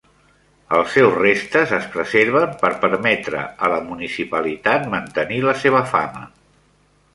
Els 0.77 0.93
seus 0.95 1.11
restes 1.17 1.73
es 1.79 1.85
preserven 1.97 2.55
per 2.63 2.71
permetre 2.87 3.45
a 3.67 3.71
la 3.75 3.79
municipalitat 3.91 4.91
mantenir 4.97 5.41
la 5.47 5.57
seva 5.67 5.87
fama. 5.95 6.27